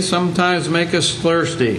[0.00, 1.76] sometimes make us thirsty.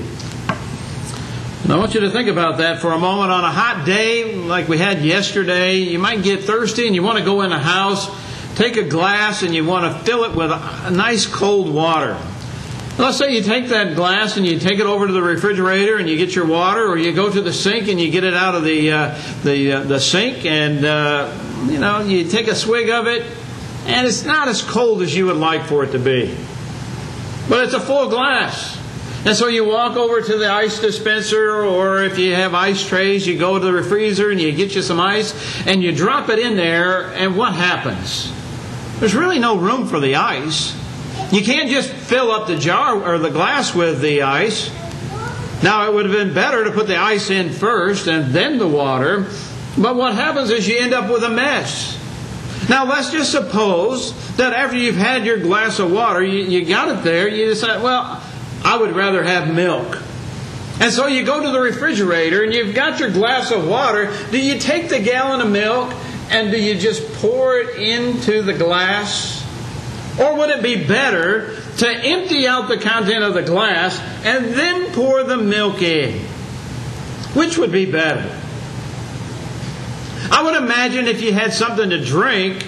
[1.64, 3.32] And I want you to think about that for a moment.
[3.32, 7.18] On a hot day like we had yesterday, you might get thirsty and you want
[7.18, 8.08] to go in the house,
[8.58, 12.16] take a glass, and you want to fill it with a nice cold water.
[13.00, 16.08] Let's say you take that glass and you take it over to the refrigerator and
[16.08, 18.54] you get your water, or you go to the sink and you get it out
[18.54, 21.36] of the uh, the uh, the sink and uh,
[21.66, 23.24] you know you take a swig of it,
[23.88, 26.38] and it's not as cold as you would like for it to be.
[27.50, 28.82] But it's a full glass.
[29.26, 33.26] And so you walk over to the ice dispenser, or if you have ice trays,
[33.26, 35.34] you go to the freezer and you get you some ice
[35.66, 38.32] and you drop it in there, and what happens?
[39.00, 40.76] There's really no room for the ice.
[41.32, 44.70] You can't just fill up the jar or the glass with the ice.
[45.64, 48.68] Now, it would have been better to put the ice in first and then the
[48.68, 49.26] water,
[49.76, 52.00] but what happens is you end up with a mess.
[52.68, 56.90] Now, let's just suppose that after you've had your glass of water, you, you got
[56.90, 58.24] it there, you decide, well,
[58.64, 60.02] I would rather have milk.
[60.80, 64.12] And so you go to the refrigerator and you've got your glass of water.
[64.32, 65.94] Do you take the gallon of milk
[66.30, 69.44] and do you just pour it into the glass?
[70.20, 74.92] Or would it be better to empty out the content of the glass and then
[74.94, 76.20] pour the milk in?
[77.36, 78.42] Which would be better?
[80.32, 82.66] I would imagine if you had something to drink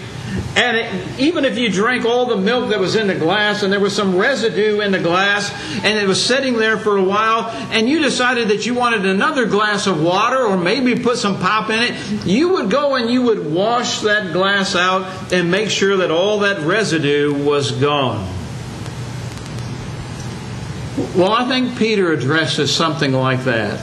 [0.56, 3.72] and it, even if you drank all the milk that was in the glass and
[3.72, 5.52] there was some residue in the glass
[5.84, 9.46] and it was sitting there for a while and you decided that you wanted another
[9.46, 13.22] glass of water or maybe put some pop in it, you would go and you
[13.22, 18.28] would wash that glass out and make sure that all that residue was gone.
[21.16, 23.80] Well, I think Peter addresses something like that.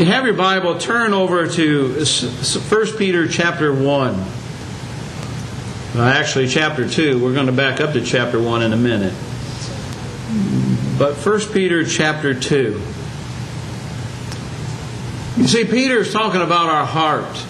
[0.00, 3.84] You have your Bible, turn over to 1 Peter chapter 1.
[3.84, 4.24] Well,
[5.98, 7.22] actually, chapter 2.
[7.22, 9.12] We're going to back up to chapter 1 in a minute.
[10.98, 12.80] But 1 Peter chapter 2.
[15.36, 17.46] You see, Peter is talking about our heart.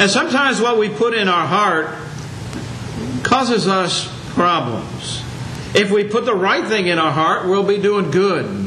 [0.00, 1.94] And sometimes what we put in our heart
[3.22, 5.22] causes us problems.
[5.76, 8.65] If we put the right thing in our heart, we'll be doing good.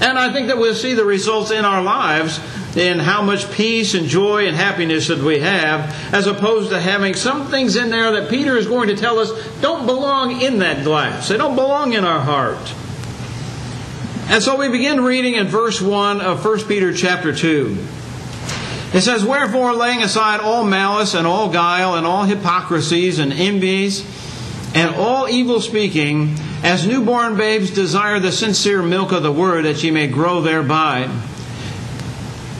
[0.00, 2.40] And I think that we'll see the results in our lives
[2.76, 7.14] in how much peace and joy and happiness that we have, as opposed to having
[7.14, 10.84] some things in there that Peter is going to tell us don't belong in that
[10.84, 11.28] glass.
[11.28, 12.74] They don't belong in our heart.
[14.26, 17.76] And so we begin reading in verse 1 of 1 Peter chapter 2.
[18.94, 24.04] It says, Wherefore, laying aside all malice and all guile and all hypocrisies and envies
[24.74, 29.84] and all evil speaking, as newborn babes desire the sincere milk of the word that
[29.84, 31.02] ye may grow thereby.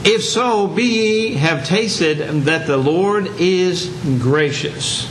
[0.04, 3.88] If so, be ye have tasted that the Lord is
[4.20, 5.10] gracious.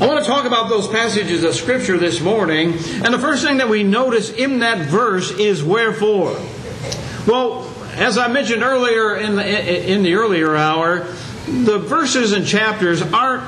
[0.00, 3.58] I want to talk about those passages of Scripture this morning, and the first thing
[3.58, 6.36] that we notice in that verse is wherefore.
[7.28, 11.06] Well, as I mentioned earlier in the, in the earlier hour,
[11.50, 13.42] the verses and chapters aren't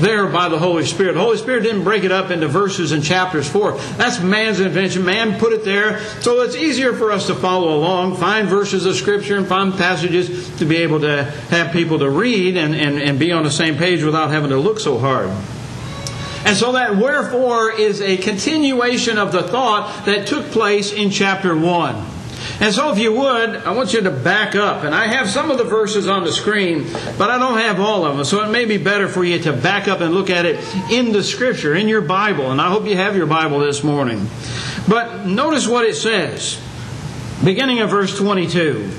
[0.00, 1.14] there by the Holy Spirit.
[1.14, 3.72] The Holy Spirit didn't break it up into verses and chapters for.
[3.96, 5.04] That's man's invention.
[5.04, 8.96] Man put it there so it's easier for us to follow along, find verses of
[8.96, 13.18] Scripture and find passages to be able to have people to read and, and, and
[13.18, 15.30] be on the same page without having to look so hard.
[16.44, 21.56] And so that wherefore is a continuation of the thought that took place in chapter
[21.56, 22.17] 1.
[22.60, 24.82] And so, if you would, I want you to back up.
[24.82, 26.84] And I have some of the verses on the screen,
[27.16, 28.24] but I don't have all of them.
[28.24, 30.58] So, it may be better for you to back up and look at it
[30.90, 32.50] in the Scripture, in your Bible.
[32.50, 34.26] And I hope you have your Bible this morning.
[34.88, 36.60] But notice what it says,
[37.44, 38.90] beginning of verse 22.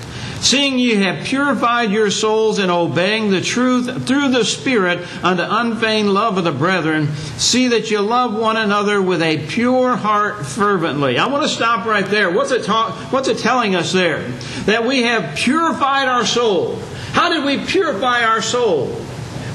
[0.41, 6.13] Seeing ye have purified your souls in obeying the truth through the Spirit unto unfeigned
[6.13, 11.17] love of the brethren, see that you love one another with a pure heart fervently.
[11.17, 12.31] I want to stop right there.
[12.31, 14.21] What's it, talk, what's it telling us there?
[14.65, 16.77] That we have purified our soul.
[17.11, 18.95] How did we purify our soul?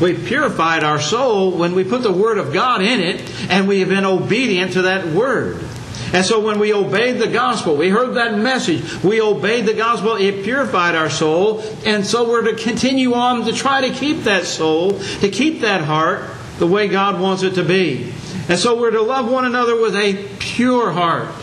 [0.00, 3.80] We purified our soul when we put the Word of God in it and we
[3.80, 5.64] have been obedient to that Word.
[6.14, 10.14] And so when we obeyed the gospel, we heard that message, we obeyed the gospel,
[10.14, 11.60] it purified our soul.
[11.84, 15.80] And so we're to continue on to try to keep that soul, to keep that
[15.80, 16.30] heart
[16.60, 18.12] the way God wants it to be.
[18.48, 21.34] And so we're to love one another with a pure heart.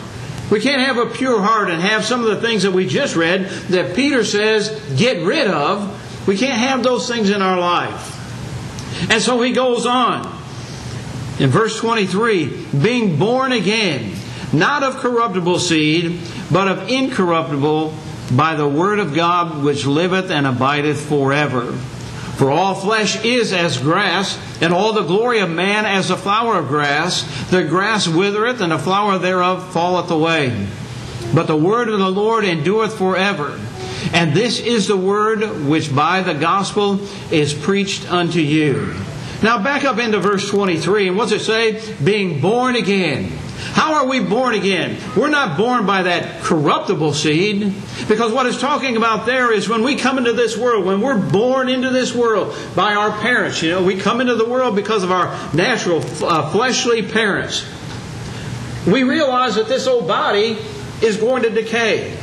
[0.50, 3.14] We can't have a pure heart and have some of the things that we just
[3.14, 6.26] read that Peter says get rid of.
[6.26, 9.10] We can't have those things in our life.
[9.10, 10.24] And so he goes on
[11.38, 14.11] in verse 23 being born again
[14.52, 16.20] not of corruptible seed,
[16.50, 17.94] but of incorruptible,
[18.32, 21.72] by the word of God which liveth and abideth forever.
[22.36, 26.56] For all flesh is as grass, and all the glory of man as the flower
[26.56, 27.22] of grass.
[27.50, 30.66] The grass withereth, and the flower thereof falleth away.
[31.34, 33.60] But the word of the Lord endureth forever.
[34.12, 37.00] And this is the word which by the gospel
[37.30, 38.94] is preached unto you.
[39.42, 41.82] Now back up into verse 23, and what's it say?
[42.02, 43.32] Being born again.
[43.72, 44.98] How are we born again?
[45.16, 47.74] We're not born by that corruptible seed,
[48.06, 51.18] because what it's talking about there is when we come into this world, when we're
[51.18, 55.02] born into this world by our parents, you know, we come into the world because
[55.02, 57.66] of our natural uh, fleshly parents.
[58.86, 60.58] We realize that this old body
[61.00, 62.16] is going to decay.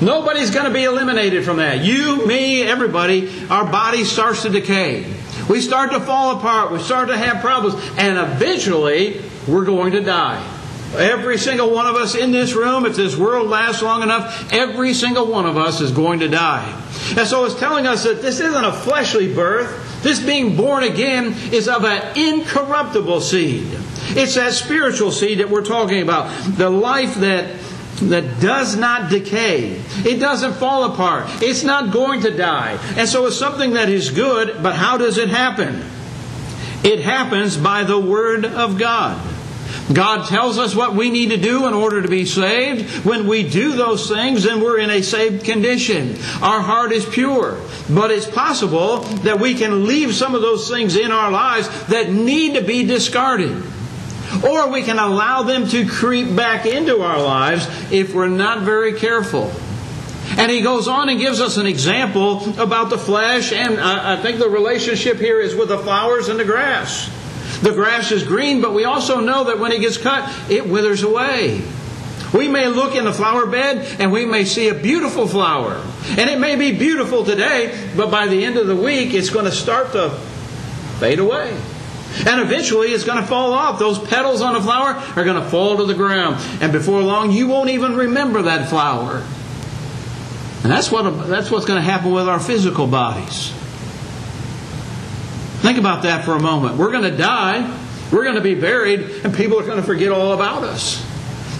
[0.00, 1.84] Nobody's going to be eliminated from that.
[1.84, 5.14] You, me, everybody, our body starts to decay.
[5.48, 6.72] We start to fall apart.
[6.72, 7.76] We start to have problems.
[7.96, 10.44] And eventually, we're going to die.
[10.94, 14.92] Every single one of us in this room, if this world lasts long enough, every
[14.94, 16.68] single one of us is going to die.
[17.16, 20.02] And so it's telling us that this isn't a fleshly birth.
[20.02, 23.66] This being born again is of an incorruptible seed.
[24.14, 26.28] It's that spiritual seed that we're talking about.
[26.56, 27.56] The life that
[28.08, 29.80] that does not decay.
[30.04, 31.26] It doesn't fall apart.
[31.42, 32.78] It's not going to die.
[32.96, 35.84] And so it's something that is good, but how does it happen?
[36.84, 39.31] It happens by the Word of God.
[39.92, 43.04] God tells us what we need to do in order to be saved.
[43.04, 46.16] When we do those things, then we're in a saved condition.
[46.40, 47.60] Our heart is pure.
[47.90, 52.10] But it's possible that we can leave some of those things in our lives that
[52.10, 53.64] need to be discarded.
[54.44, 58.94] Or we can allow them to creep back into our lives if we're not very
[58.94, 59.52] careful.
[60.38, 64.38] And he goes on and gives us an example about the flesh, and I think
[64.38, 67.10] the relationship here is with the flowers and the grass.
[67.62, 71.02] The grass is green, but we also know that when it gets cut, it withers
[71.02, 71.62] away.
[72.34, 75.80] We may look in the flower bed and we may see a beautiful flower.
[76.08, 79.44] And it may be beautiful today, but by the end of the week, it's going
[79.44, 80.10] to start to
[80.98, 81.56] fade away.
[82.26, 83.78] And eventually it's going to fall off.
[83.78, 86.36] Those petals on the flower are going to fall to the ground.
[86.60, 89.22] And before long, you won't even remember that flower.
[90.62, 93.52] And that's, what, that's what's going to happen with our physical bodies.
[95.62, 96.76] Think about that for a moment.
[96.76, 97.78] We're going to die,
[98.10, 101.00] we're going to be buried, and people are going to forget all about us.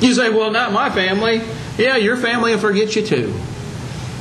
[0.02, 1.40] You say, well, not my family.
[1.78, 3.32] Yeah, your family will forget you too.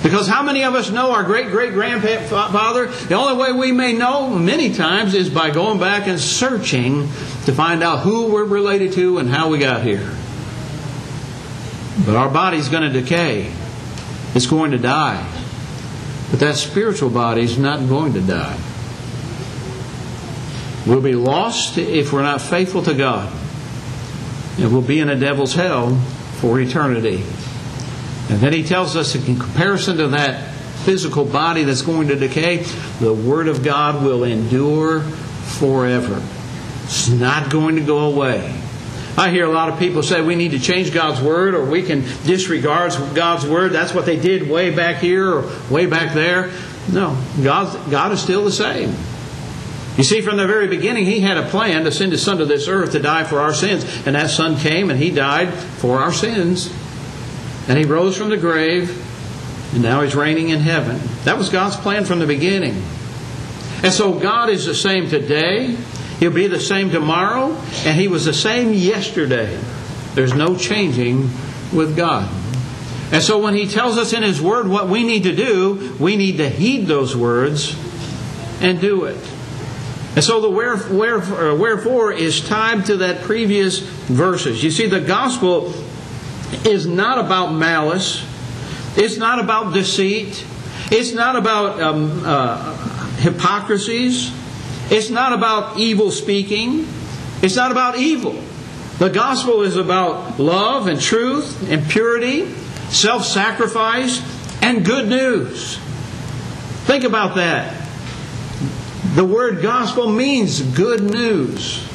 [0.03, 2.87] Because how many of us know our great great grandfather?
[2.87, 7.07] The only way we may know many times is by going back and searching
[7.45, 10.09] to find out who we're related to and how we got here.
[12.05, 13.51] But our body's going to decay,
[14.35, 15.27] it's going to die.
[16.29, 18.59] But that spiritual body is not going to die.
[20.85, 23.31] We'll be lost if we're not faithful to God.
[24.59, 25.95] And we'll be in a devil's hell
[26.39, 27.23] for eternity.
[28.29, 32.57] And then he tells us in comparison to that physical body that's going to decay,
[32.99, 36.21] the Word of God will endure forever.
[36.83, 38.59] It's not going to go away.
[39.17, 41.83] I hear a lot of people say we need to change God's Word or we
[41.83, 43.71] can disregard God's Word.
[43.71, 46.51] That's what they did way back here or way back there.
[46.91, 48.95] No, God, God is still the same.
[49.97, 52.45] You see, from the very beginning, He had a plan to send His Son to
[52.45, 53.83] this earth to die for our sins.
[54.05, 56.73] And that Son came and He died for our sins.
[57.67, 58.89] And He rose from the grave,
[59.73, 60.99] and now He's reigning in heaven.
[61.25, 62.81] That was God's plan from the beginning.
[63.83, 65.75] And so God is the same today,
[66.19, 69.59] He'll be the same tomorrow, and He was the same yesterday.
[70.13, 71.29] There's no changing
[71.73, 72.29] with God.
[73.11, 76.15] And so when He tells us in His Word what we need to do, we
[76.15, 77.75] need to heed those words
[78.61, 79.17] and do it.
[80.15, 84.63] And so the wherefore, uh, wherefore is tied to that previous verses.
[84.63, 85.73] You see, the gospel
[86.65, 88.25] is not about malice.
[88.97, 90.45] It's not about deceit.
[90.91, 92.75] It's not about um, uh,
[93.17, 94.33] hypocrisies.
[94.91, 96.85] It's not about evil speaking.
[97.41, 98.33] It's not about evil.
[98.99, 102.47] The gospel is about love and truth and purity,
[102.89, 104.21] self sacrifice,
[104.61, 105.77] and good news.
[106.85, 107.80] Think about that.
[109.15, 111.85] The word gospel means good news.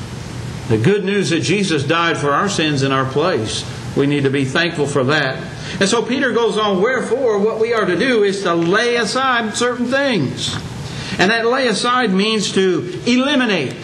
[0.68, 3.64] The good news that Jesus died for our sins in our place.
[3.96, 5.42] We need to be thankful for that.
[5.80, 9.56] And so Peter goes on, wherefore, what we are to do is to lay aside
[9.56, 10.54] certain things.
[11.18, 13.76] And that lay aside means to eliminate,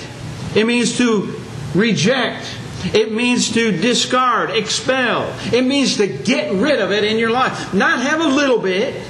[0.55, 1.41] it means to
[1.75, 2.45] reject,
[2.93, 7.73] it means to discard, expel, it means to get rid of it in your life.
[7.73, 9.03] Not have a little bit,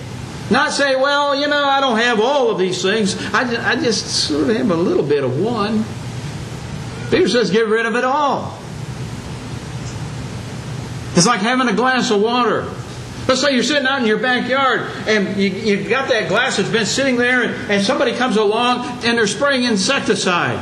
[0.52, 3.16] not say, well, you know, I don't have all of these things.
[3.34, 5.84] I just, I just sort of have a little bit of one.
[7.10, 8.58] Peter says, get rid of it all.
[11.14, 12.70] It's like having a glass of water.
[13.28, 16.70] Let's say you're sitting out in your backyard and you, you've got that glass that's
[16.70, 20.58] been sitting there, and, and somebody comes along and they're spraying insecticide.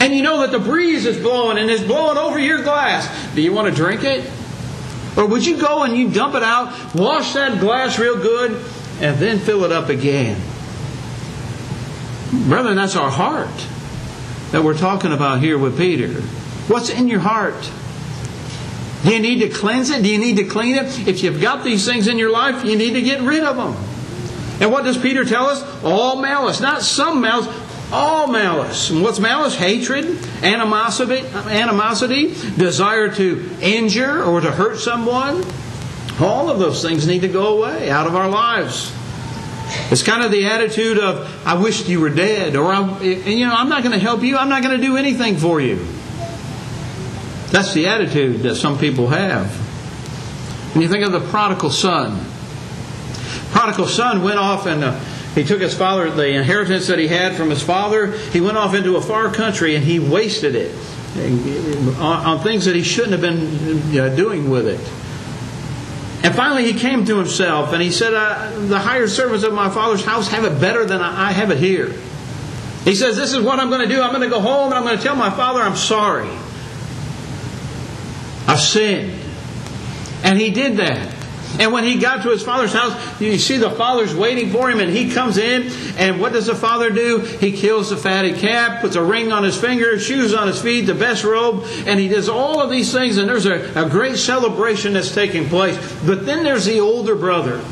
[0.00, 3.08] And you know that the breeze is blowing and it's blowing over your glass.
[3.34, 4.28] Do you want to drink it?
[5.16, 8.52] Or would you go and you dump it out, wash that glass real good,
[9.00, 10.40] and then fill it up again?
[12.48, 13.50] Brethren, that's our heart
[14.52, 16.08] that we're talking about here with Peter.
[16.68, 17.70] What's in your heart?
[19.02, 20.02] Do you need to cleanse it?
[20.02, 21.08] Do you need to clean it?
[21.08, 23.74] If you've got these things in your life, you need to get rid of them.
[24.60, 25.62] And what does Peter tell us?
[25.82, 26.60] All malice.
[26.60, 27.48] Not some malice,
[27.92, 28.90] all malice.
[28.90, 29.54] And what's malice?
[29.54, 35.44] Hatred, animosity, animosity, desire to injure or to hurt someone.
[36.20, 38.92] All of those things need to go away out of our lives.
[39.90, 42.72] It's kind of the attitude of, I wish you were dead, or,
[43.02, 45.60] you know, I'm not going to help you, I'm not going to do anything for
[45.60, 45.76] you.
[47.50, 49.50] That's the attitude that some people have.
[50.74, 52.24] When you think of the prodigal son,
[53.50, 55.00] prodigal son went off and uh,
[55.34, 58.74] he took his father, the inheritance that he had from his father, he went off
[58.74, 60.74] into a far country and he wasted it
[61.98, 64.80] on, things that he shouldn't have been doing with it.
[66.24, 68.10] And finally, he came to himself and he said,
[68.68, 71.92] The hired servants of my father's house have it better than I have it here.
[72.84, 74.00] He says, This is what I'm going to do.
[74.00, 76.30] I'm going to go home and I'm going to tell my father I'm sorry.
[78.46, 79.18] I've sinned.
[80.22, 81.21] And he did that.
[81.58, 84.80] And when he got to his father's house, you see the father's waiting for him,
[84.80, 87.18] and he comes in, and what does the father do?
[87.18, 90.82] He kills the fatted calf, puts a ring on his finger, shoes on his feet,
[90.82, 94.16] the best robe, and he does all of these things, and there's a, a great
[94.16, 95.76] celebration that's taking place.
[96.06, 97.62] But then there's the older brother.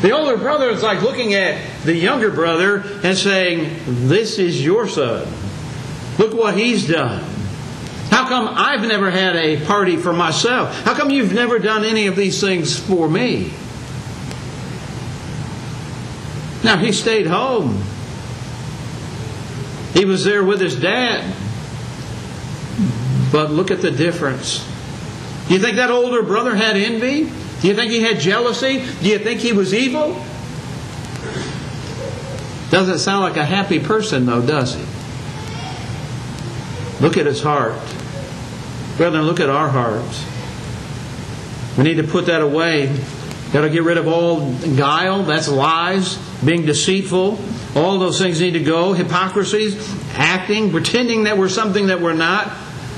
[0.00, 4.88] The older brother is like looking at the younger brother and saying, This is your
[4.88, 5.26] son.
[6.18, 7.24] Look what he's done.
[8.16, 10.74] How come I've never had a party for myself?
[10.84, 13.52] How come you've never done any of these things for me?
[16.64, 17.82] Now, he stayed home.
[19.92, 21.30] He was there with his dad.
[23.30, 24.66] But look at the difference.
[25.48, 27.30] Do you think that older brother had envy?
[27.60, 28.82] Do you think he had jealousy?
[29.02, 30.24] Do you think he was evil?
[32.70, 34.84] Doesn't sound like a happy person, though, does he?
[37.02, 37.74] Look at his heart.
[38.96, 40.24] Brethren, look at our hearts.
[41.76, 42.86] We need to put that away.
[43.52, 47.38] Got to get rid of all guile, that's lies, being deceitful.
[47.74, 48.94] All those things need to go.
[48.94, 49.76] Hypocrisies,
[50.14, 52.50] acting, pretending that we're something that we're not.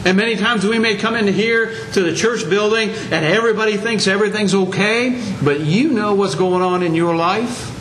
[0.05, 4.07] And many times we may come in here to the church building and everybody thinks
[4.07, 7.75] everything's okay, but you know what's going on in your life.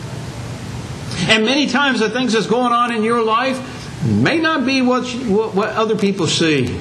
[1.29, 5.07] And many times the things that's going on in your life may not be what,
[5.27, 6.79] what, what other people see.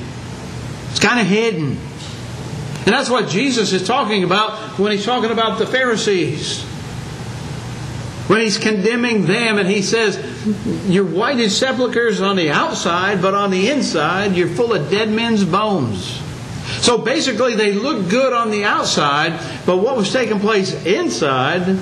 [0.97, 1.73] It's kind of hidden.
[1.73, 6.63] And that's what Jesus is talking about when he's talking about the Pharisees.
[8.29, 10.17] When he's condemning them and he says,
[10.89, 15.11] You're white as sepulchres on the outside, but on the inside, you're full of dead
[15.11, 16.19] men's bones.
[16.81, 21.79] So basically, they look good on the outside, but what was taking place inside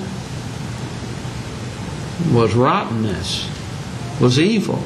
[2.33, 3.49] was rottenness,
[4.19, 4.83] was evil.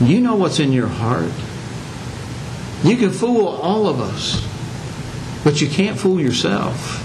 [0.00, 1.32] You know what's in your heart.
[2.84, 4.46] You can fool all of us,
[5.44, 7.04] but you can't fool yourself.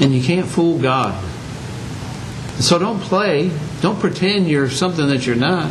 [0.00, 1.22] And you can't fool God.
[2.60, 3.50] So don't play.
[3.80, 5.70] Don't pretend you're something that you're not.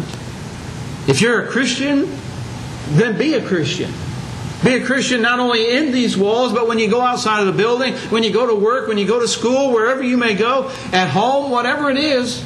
[1.08, 2.10] If you're a Christian,
[2.90, 3.92] then be a Christian.
[4.64, 7.52] Be a Christian not only in these walls, but when you go outside of the
[7.52, 10.72] building, when you go to work, when you go to school, wherever you may go,
[10.94, 12.46] at home, whatever it is,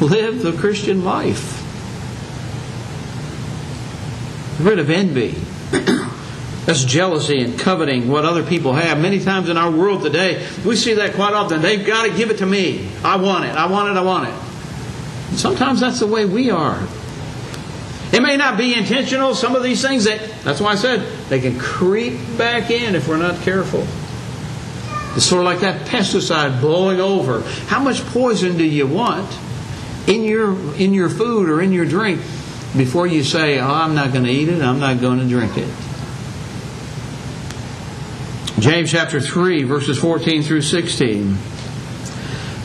[0.00, 1.54] live the Christian life.
[4.58, 5.36] Get rid of envy.
[5.70, 9.00] That's jealousy and coveting what other people have.
[9.00, 11.62] Many times in our world today, we see that quite often.
[11.62, 12.90] They've got to give it to me.
[13.02, 13.56] I want it.
[13.56, 13.98] I want it.
[13.98, 15.36] I want it.
[15.38, 16.86] Sometimes that's the way we are.
[18.12, 19.34] It may not be intentional.
[19.34, 23.08] Some of these things that that's why I said they can creep back in if
[23.08, 23.86] we're not careful.
[25.16, 27.42] It's sort of like that pesticide blowing over.
[27.66, 29.30] How much poison do you want
[30.06, 32.20] in your in your food or in your drink
[32.76, 35.56] before you say, oh, I'm not going to eat it, I'm not going to drink
[35.56, 35.68] it.
[38.60, 41.38] James chapter 3, verses 14 through 16.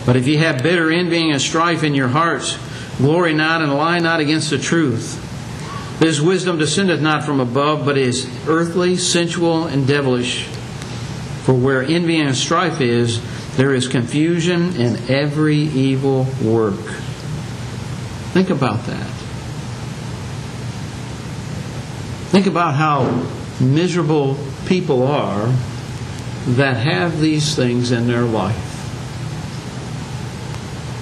[0.05, 2.57] But if you have bitter envying and strife in your hearts,
[2.97, 5.19] glory not and lie not against the truth.
[5.99, 10.47] This wisdom descendeth not from above, but is earthly, sensual, and devilish.
[11.43, 13.21] For where envy and strife is,
[13.55, 16.79] there is confusion and every evil work.
[18.33, 19.22] Think about that.
[22.33, 23.27] Think about how
[23.59, 25.53] miserable people are
[26.55, 28.57] that have these things in their life.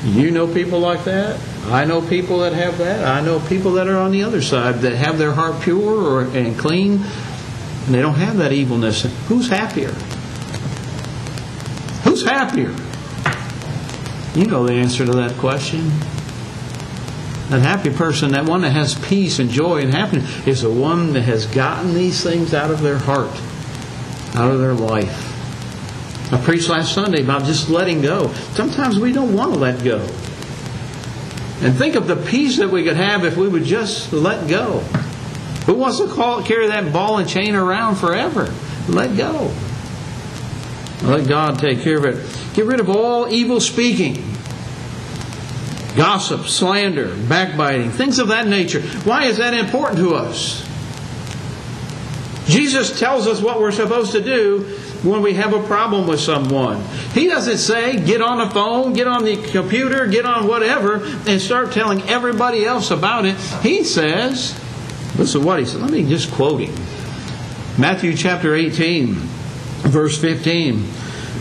[0.03, 1.39] You know people like that?
[1.67, 3.07] I know people that have that.
[3.07, 6.23] I know people that are on the other side that have their heart pure or,
[6.35, 9.03] and clean, and they don't have that evilness.
[9.29, 9.93] Who's happier?
[12.03, 12.75] Who's happier?
[14.35, 15.93] You know the answer to that question.
[17.51, 21.11] That happy person, that one that has peace and joy and happiness, is the one
[21.13, 23.29] that has gotten these things out of their heart,
[24.35, 25.27] out of their life.
[26.31, 28.31] I preached last Sunday about just letting go.
[28.53, 29.99] Sometimes we don't want to let go.
[31.59, 34.79] And think of the peace that we could have if we would just let go.
[35.65, 38.49] Who wants to call, carry that ball and chain around forever?
[38.87, 39.53] Let go.
[41.03, 42.55] Let God take care of it.
[42.55, 44.23] Get rid of all evil speaking,
[45.95, 48.81] gossip, slander, backbiting, things of that nature.
[49.03, 50.67] Why is that important to us?
[52.47, 56.83] Jesus tells us what we're supposed to do when we have a problem with someone.
[57.13, 61.41] He doesn't say, get on the phone, get on the computer, get on whatever, and
[61.41, 63.35] start telling everybody else about it.
[63.63, 64.59] He says,
[65.17, 65.81] listen to what he said.
[65.81, 66.73] Let me just quote him.
[67.79, 70.85] Matthew chapter 18, verse 15.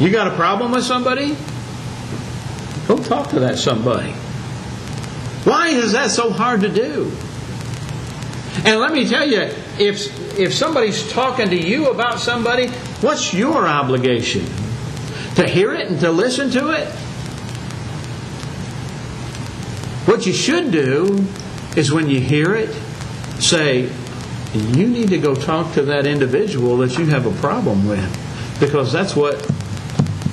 [0.00, 1.36] You got a problem with somebody?
[2.86, 4.12] Go talk to that somebody.
[5.44, 7.12] Why is that so hard to do?
[8.64, 12.68] And let me tell you, if if somebody's talking to you about somebody,
[13.00, 14.44] what's your obligation?
[15.34, 16.88] To hear it and to listen to it?
[20.06, 21.24] What you should do
[21.76, 22.70] is when you hear it,
[23.40, 23.90] say,
[24.54, 28.58] you need to go talk to that individual that you have a problem with.
[28.58, 29.48] Because that's what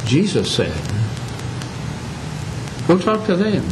[0.06, 0.74] Jesus said.
[2.88, 3.64] Go talk to them.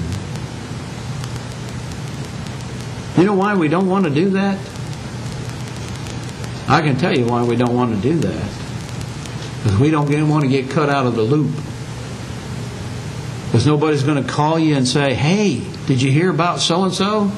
[3.17, 4.58] You know why we don't want to do that?
[6.67, 8.52] I can tell you why we don't want to do that.
[9.62, 11.52] Because we don't want to get cut out of the loop.
[13.46, 16.93] Because nobody's going to call you and say, hey, did you hear about so and
[16.93, 17.32] so?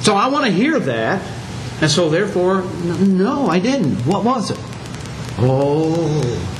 [0.00, 1.22] So I want to hear that.
[1.82, 3.96] And so therefore, no, I didn't.
[4.06, 4.58] What was it?
[5.38, 6.57] Oh.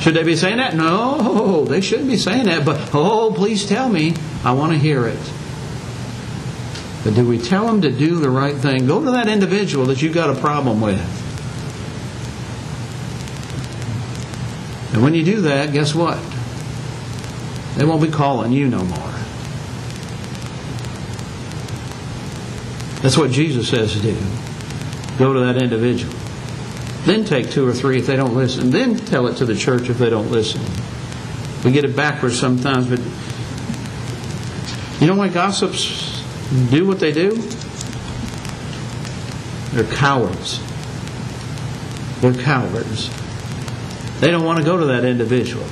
[0.00, 0.74] Should they be saying that?
[0.74, 2.64] No, they shouldn't be saying that.
[2.64, 4.14] But, oh, please tell me.
[4.44, 5.32] I want to hear it.
[7.02, 8.86] But do we tell them to do the right thing?
[8.86, 11.00] Go to that individual that you've got a problem with.
[14.94, 16.18] And when you do that, guess what?
[17.76, 19.14] They won't be calling you no more.
[23.02, 24.16] That's what Jesus says to do.
[25.18, 26.14] Go to that individual.
[27.04, 28.70] Then take two or three if they don't listen.
[28.70, 30.62] Then tell it to the church if they don't listen.
[31.64, 33.00] We get it backwards sometimes, but
[35.00, 36.22] you know why gossips
[36.70, 37.36] do what they do?
[39.72, 40.60] They're cowards.
[42.20, 43.10] They're cowards.
[44.20, 45.66] They don't want to go to that individual.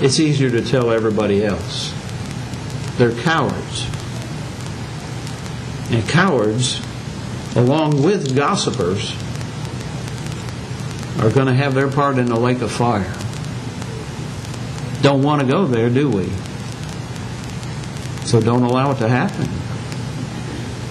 [0.00, 1.92] It's easier to tell everybody else.
[2.96, 3.88] They're cowards.
[5.90, 6.80] And cowards,
[7.56, 9.16] along with gossipers,
[11.18, 13.12] are going to have their part in the lake of fire.
[15.02, 16.28] Don't want to go there, do we?
[18.24, 19.48] So don't allow it to happen.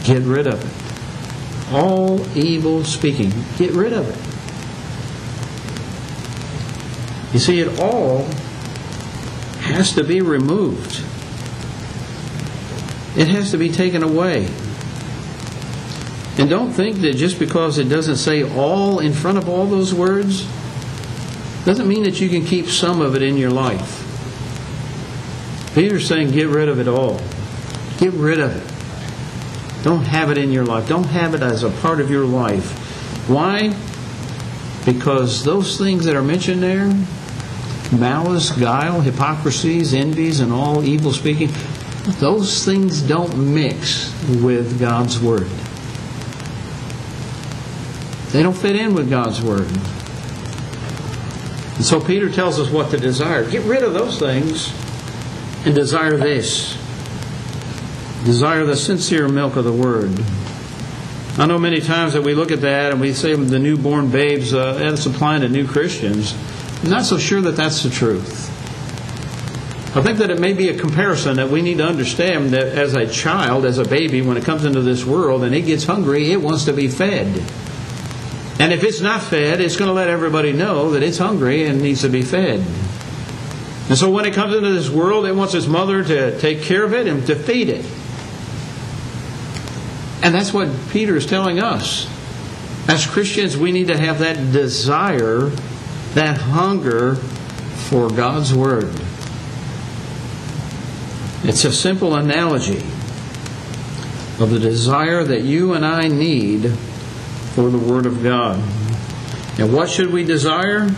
[0.04, 1.74] Get rid of it.
[1.74, 4.34] All evil speaking, get rid of it.
[7.34, 8.26] You see, it all
[9.62, 11.04] has to be removed.
[13.18, 14.48] It has to be taken away.
[16.38, 19.94] And don't think that just because it doesn't say all in front of all those
[19.94, 20.48] words,
[21.66, 24.00] doesn't mean that you can keep some of it in your life.
[25.76, 27.22] Peter's saying, get rid of it all.
[27.98, 29.84] Get rid of it.
[29.84, 30.88] Don't have it in your life.
[30.88, 32.72] Don't have it as a part of your life.
[33.30, 33.76] Why?
[34.86, 36.92] Because those things that are mentioned there
[37.98, 41.50] malice, guile, hypocrisies, envies, and all evil speaking
[42.20, 45.48] those things don't mix with God's Word.
[48.34, 49.68] They don't fit in with God's Word.
[51.76, 53.50] And so Peter tells us what to desire.
[53.50, 54.74] Get rid of those things
[55.66, 56.78] and desire this
[58.26, 60.18] Desire the sincere milk of the Word.
[61.38, 64.54] I know many times that we look at that and we say the newborn babes,
[64.54, 66.34] uh, that's applying to new Christians.
[66.84, 68.50] I'm not so sure that that's the truth.
[69.98, 72.94] I think that it may be a comparison that we need to understand that as
[72.94, 76.32] a child, as a baby, when it comes into this world and it gets hungry,
[76.32, 77.44] it wants to be fed.
[78.60, 81.82] And if it's not fed, it's going to let everybody know that it's hungry and
[81.82, 82.60] needs to be fed.
[83.90, 86.84] And so when it comes into this world, it wants its mother to take care
[86.84, 87.86] of it and to feed it.
[90.24, 92.08] And that's what Peter is telling us.
[92.88, 95.50] As Christians, we need to have that desire,
[96.14, 98.94] that hunger for God's Word.
[101.44, 102.80] It's a simple analogy
[104.40, 106.72] of the desire that you and I need
[107.54, 108.58] for the Word of God.
[109.60, 110.90] And what should we desire?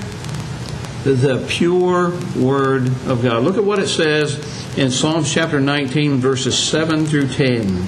[1.04, 3.44] The pure Word of God.
[3.44, 4.40] Look at what it says
[4.78, 7.88] in Psalms chapter 19, verses 7 through 10.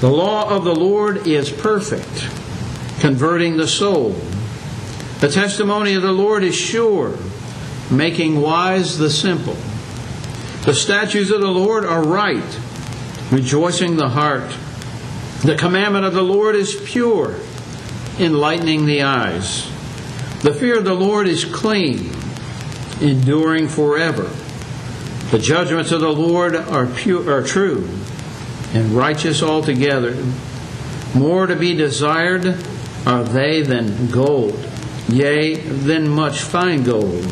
[0.00, 2.28] The law of the Lord is perfect,
[3.00, 4.10] converting the soul.
[5.20, 7.16] The testimony of the Lord is sure,
[7.90, 9.56] making wise the simple.
[10.64, 12.60] The statutes of the Lord are right,
[13.30, 14.54] rejoicing the heart.
[15.44, 17.38] The commandment of the Lord is pure,
[18.18, 19.70] enlightening the eyes.
[20.40, 22.10] The fear of the Lord is clean,
[23.02, 24.30] enduring forever.
[25.30, 27.86] The judgments of the Lord are pure, are true,
[28.72, 30.16] and righteous altogether.
[31.14, 32.46] More to be desired
[33.04, 34.58] are they than gold,
[35.08, 37.30] yea, than much fine gold,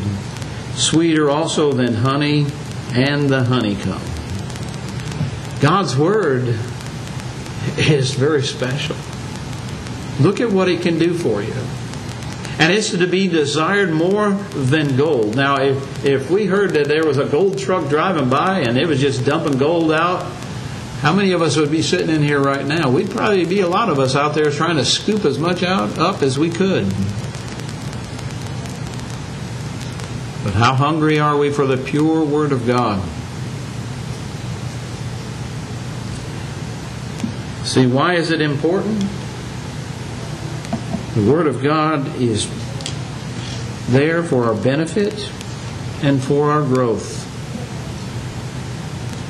[0.75, 2.45] sweeter also than honey
[2.93, 4.03] and the honeycomb.
[5.59, 6.59] God's Word
[7.77, 8.95] is very special.
[10.19, 11.53] Look at what it can do for you.
[12.59, 15.35] And it's to be desired more than gold.
[15.35, 18.87] Now, if, if we heard that there was a gold truck driving by and it
[18.87, 20.23] was just dumping gold out,
[21.01, 22.89] how many of us would be sitting in here right now?
[22.89, 25.97] We'd probably be a lot of us out there trying to scoop as much out
[25.97, 26.85] up as we could.
[30.43, 33.01] But how hungry are we for the pure Word of God?
[37.73, 38.99] See, why is it important?
[41.15, 42.47] The Word of God is
[43.87, 45.13] there for our benefit
[46.03, 47.23] and for our growth.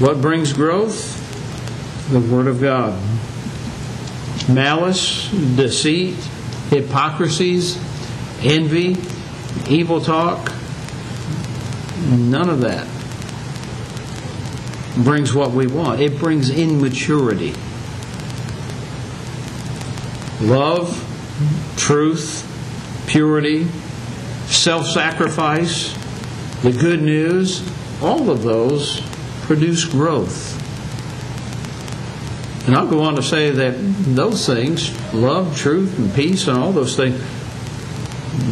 [0.01, 1.21] What brings growth?
[2.10, 2.99] the Word of God.
[4.49, 6.15] Malice, deceit,
[6.69, 7.77] hypocrisies,
[8.41, 8.97] envy,
[9.69, 10.51] evil talk,
[12.10, 12.88] none of that
[15.06, 16.01] brings what we want.
[16.01, 17.56] It brings immaturity.
[20.43, 21.10] Love,
[21.77, 22.43] truth,
[23.08, 23.65] purity,
[24.47, 25.93] self sacrifice,
[26.63, 27.67] the good news,
[28.01, 29.01] all of those
[29.43, 30.60] produce growth.
[32.67, 33.75] And I'll go on to say that
[34.15, 37.21] those things, love, truth, and peace, and all those things,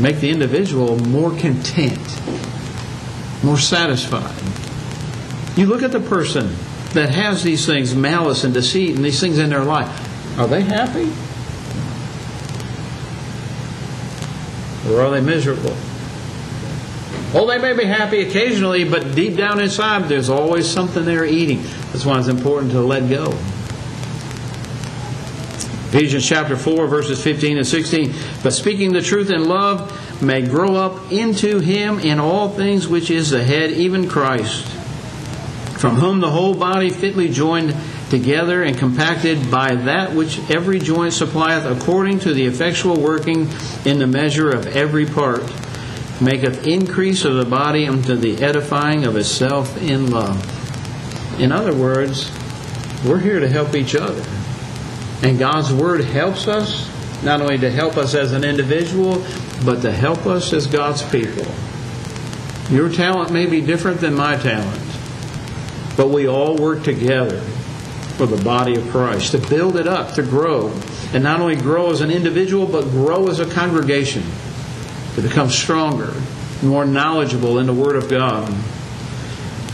[0.02, 2.00] make the individual more content,
[3.44, 4.36] more satisfied.
[5.58, 6.56] You look at the person
[6.94, 10.40] that has these things, malice and deceit, and these things in their life.
[10.40, 11.12] Are they happy?
[14.92, 15.76] Or are they miserable?
[17.34, 21.62] Well, they may be happy occasionally, but deep down inside, there's always something they're eating.
[21.92, 23.32] That's why it's important to let go.
[25.94, 28.14] Ephesians chapter 4, verses 15 and 16.
[28.44, 33.10] But speaking the truth in love may grow up into him in all things which
[33.10, 34.66] is the head, even Christ,
[35.80, 37.76] from whom the whole body fitly joined
[38.12, 43.48] together and compacted by that which every joint supplieth according to the effectual working
[43.86, 45.42] in the measure of every part,
[46.20, 50.38] maketh increase of the body unto the edifying of itself in love.
[51.40, 52.30] In other words,
[53.06, 54.24] we're here to help each other.
[55.24, 56.90] And God's Word helps us,
[57.24, 59.26] not only to help us as an individual,
[59.64, 61.46] but to help us as God's people.
[62.70, 64.82] Your talent may be different than my talent,
[65.96, 67.42] but we all work together
[68.18, 70.74] for the body of Christ to build it up, to grow,
[71.14, 74.24] and not only grow as an individual, but grow as a congregation,
[75.16, 76.14] to become stronger,
[76.62, 78.48] more knowledgeable in the Word of God.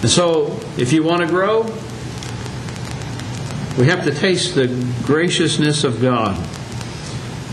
[0.01, 1.63] And so, if you want to grow,
[3.77, 4.67] we have to taste the
[5.05, 6.37] graciousness of God.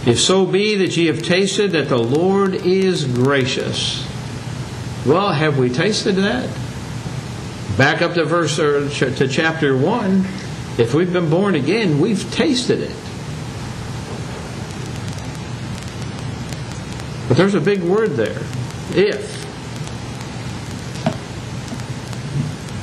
[0.07, 4.07] If so be that ye have tasted that the Lord is gracious.
[5.07, 6.49] Well, have we tasted that?
[7.77, 10.27] Back up to verse or to chapter 1.
[10.76, 12.96] If we've been born again, we've tasted it.
[17.28, 18.42] But there's a big word there.
[18.90, 19.42] If.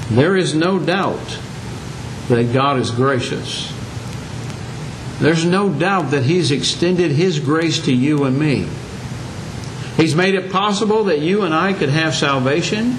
[0.09, 1.39] There is no doubt
[2.27, 3.71] that God is gracious.
[5.19, 8.67] There's no doubt that He's extended His grace to you and me.
[9.97, 12.97] He's made it possible that you and I could have salvation.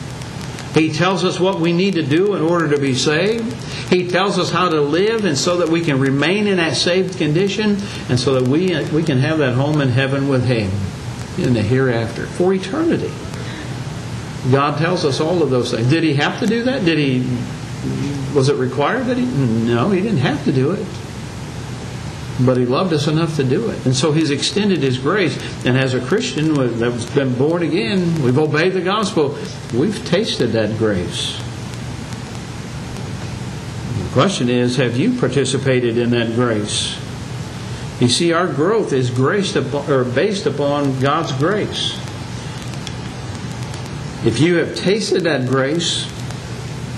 [0.74, 3.56] He tells us what we need to do in order to be saved.
[3.92, 7.18] He tells us how to live and so that we can remain in that saved
[7.18, 7.76] condition
[8.08, 10.70] and so that we, we can have that home in heaven with Him
[11.44, 13.12] in the hereafter for eternity.
[14.50, 15.90] God tells us all of those things.
[15.90, 16.84] Did He have to do that?
[16.84, 17.20] Did He
[18.34, 19.24] was it required that he?
[19.24, 20.86] No, he didn't have to do it.
[22.40, 23.84] But he loved us enough to do it.
[23.84, 25.36] And so he's extended his grace.
[25.66, 29.36] And as a Christian that's been born again, we've obeyed the gospel,
[29.74, 31.40] we've tasted that grace.
[34.12, 36.98] Question is have you participated in that grace?
[37.98, 41.96] You see, our growth is graced upon, or based upon God's grace.
[44.26, 46.12] If you have tasted that grace,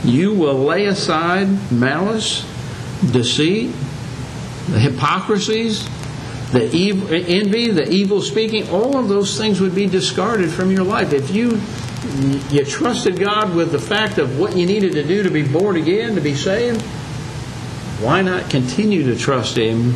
[0.02, 2.42] you will lay aside malice,
[3.12, 3.70] deceit,
[4.70, 5.88] the hypocrisies,
[6.50, 10.84] the evil, envy, the evil speaking, all of those things would be discarded from your
[10.84, 11.12] life.
[11.12, 11.60] If you
[12.50, 15.76] you trusted God with the fact of what you needed to do to be born
[15.76, 16.84] again, to be saved,
[18.04, 19.94] why not continue to trust Him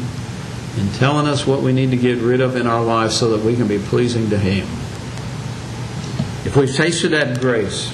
[0.78, 3.44] in telling us what we need to get rid of in our lives so that
[3.44, 4.66] we can be pleasing to Him?
[6.46, 7.92] If we've tasted that grace,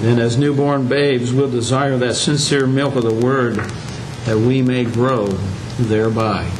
[0.00, 3.56] then as newborn babes, we'll desire that sincere milk of the Word
[4.26, 5.28] that we may grow
[5.78, 6.50] thereby.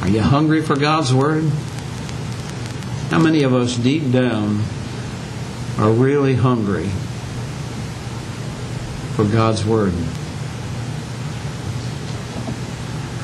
[0.00, 1.44] Are you hungry for God's Word?
[3.10, 4.62] How many of us deep down
[5.78, 6.88] are really hungry
[9.14, 9.92] for God's Word?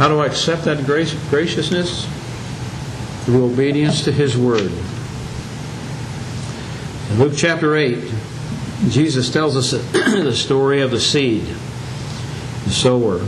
[0.02, 2.08] How do I accept that grace, graciousness?
[3.24, 4.72] Through obedience to His Word.
[7.08, 8.12] In Luke chapter 8,
[8.88, 11.44] Jesus tells us the story of the seed,
[12.64, 13.20] the sower.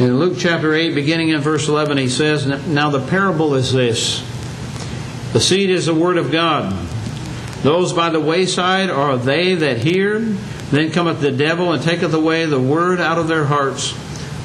[0.00, 4.24] In Luke chapter 8, beginning in verse 11, he says, Now the parable is this
[5.32, 6.72] The seed is the word of God.
[7.62, 10.18] Those by the wayside are they that hear.
[10.72, 13.94] Then cometh the devil and taketh away the word out of their hearts,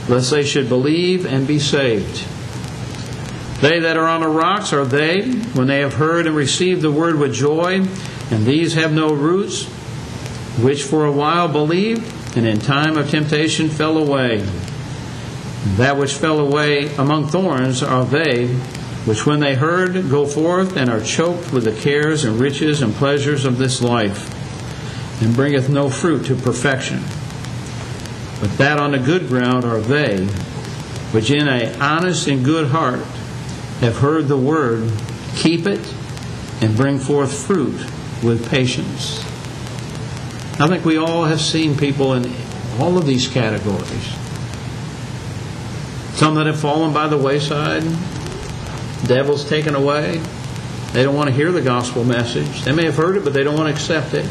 [0.08, 2.28] lest they should believe and be saved.
[3.62, 6.92] They that are on the rocks are they, when they have heard and received the
[6.92, 7.86] word with joy,
[8.30, 9.66] and these have no roots,
[10.62, 14.46] which for a while believed, and in time of temptation fell away.
[15.78, 18.48] That which fell away among thorns are they,
[19.06, 22.94] which when they heard go forth and are choked with the cares and riches and
[22.94, 24.30] pleasures of this life,
[25.22, 27.02] and bringeth no fruit to perfection.
[28.44, 30.26] But that on the good ground are they,
[31.14, 33.00] which in a honest and good heart
[33.80, 34.92] have heard the word,
[35.38, 35.80] keep it,
[36.60, 37.80] and bring forth fruit
[38.22, 39.22] with patience.
[40.60, 42.36] I think we all have seen people in
[42.82, 44.14] all of these categories.
[46.16, 47.84] Some that have fallen by the wayside,
[49.08, 50.22] devils taken away.
[50.92, 52.64] They don't want to hear the gospel message.
[52.64, 54.30] They may have heard it, but they don't want to accept it.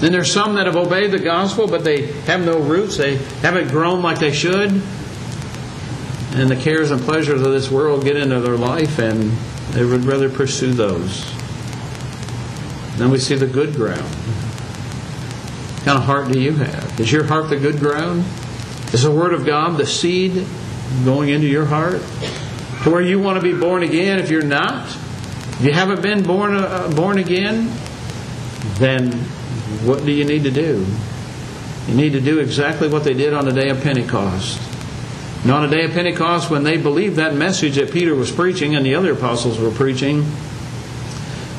[0.00, 2.96] Then there's some that have obeyed the gospel, but they have no roots.
[2.96, 4.80] They haven't grown like they should.
[6.34, 9.32] And the cares and pleasures of this world get into their life, and
[9.72, 11.24] they would rather pursue those.
[12.96, 17.00] Then we see the good ground What kind of heart do you have?
[17.00, 18.24] Is your heart the good ground?
[18.92, 20.46] Is the Word of God the seed
[21.04, 22.00] going into your heart?
[22.82, 24.86] To where you want to be born again if you're not?
[24.88, 27.72] If you haven't been born, uh, born again,
[28.78, 29.12] then
[29.84, 30.86] what do you need to do?
[31.86, 34.60] You need to do exactly what they did on the day of Pentecost.
[35.42, 38.74] And on the day of Pentecost, when they believed that message that Peter was preaching
[38.74, 40.26] and the other apostles were preaching,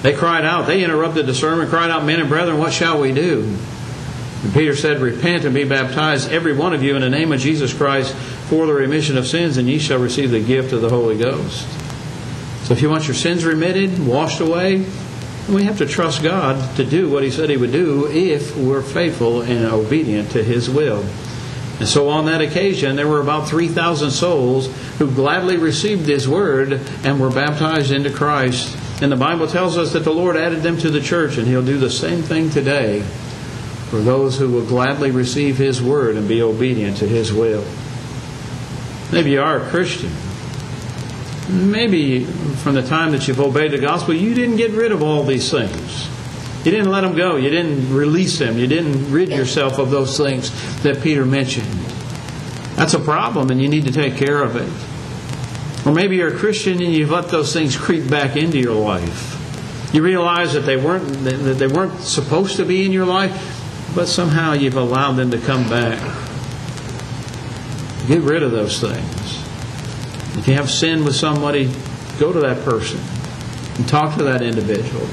[0.01, 0.67] they cried out.
[0.67, 3.57] They interrupted the sermon, cried out, Men and brethren, what shall we do?
[4.43, 7.39] And Peter said, Repent and be baptized, every one of you, in the name of
[7.39, 10.89] Jesus Christ, for the remission of sins, and ye shall receive the gift of the
[10.89, 11.67] Holy Ghost.
[12.63, 14.85] So if you want your sins remitted, washed away,
[15.53, 18.81] we have to trust God to do what He said He would do if we're
[18.81, 21.03] faithful and obedient to His will.
[21.79, 26.73] And so on that occasion, there were about 3,000 souls who gladly received His word
[27.03, 28.77] and were baptized into Christ.
[29.01, 31.65] And the Bible tells us that the Lord added them to the church, and He'll
[31.65, 33.01] do the same thing today
[33.89, 37.65] for those who will gladly receive His word and be obedient to His will.
[39.11, 40.11] Maybe you are a Christian.
[41.49, 45.23] Maybe from the time that you've obeyed the gospel, you didn't get rid of all
[45.23, 46.07] these things.
[46.63, 47.37] You didn't let them go.
[47.37, 48.57] You didn't release them.
[48.57, 50.51] You didn't rid yourself of those things
[50.83, 51.71] that Peter mentioned.
[52.75, 54.69] That's a problem, and you need to take care of it.
[55.87, 59.37] Or maybe you're a Christian and you've let those things creep back into your life.
[59.93, 64.07] You realize that they weren't that they weren't supposed to be in your life, but
[64.07, 65.99] somehow you've allowed them to come back.
[68.07, 69.38] Get rid of those things.
[70.37, 71.71] If you have sin with somebody,
[72.19, 72.99] go to that person
[73.75, 75.03] and talk to that individual.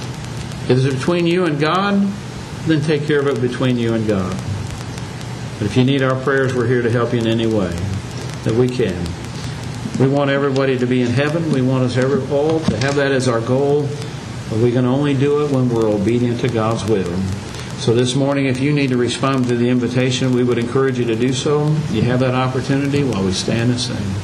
[0.68, 1.94] If it's between you and God,
[2.66, 4.32] then take care of it between you and God.
[5.58, 7.70] But if you need our prayers, we're here to help you in any way
[8.44, 9.06] that we can.
[9.98, 11.50] We want everybody to be in heaven.
[11.50, 13.88] We want us every, all to have that as our goal.
[14.50, 17.16] But we can only do it when we're obedient to God's will.
[17.78, 21.04] So this morning, if you need to respond to the invitation, we would encourage you
[21.06, 21.68] to do so.
[21.90, 24.06] You have that opportunity while we stand and sing.